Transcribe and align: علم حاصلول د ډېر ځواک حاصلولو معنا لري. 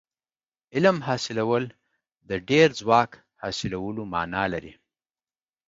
علم 0.75 0.97
حاصلول 1.07 1.63
د 2.29 2.31
ډېر 2.49 2.67
ځواک 2.79 3.11
حاصلولو 3.41 4.03
معنا 4.13 4.43
لري. 4.53 4.73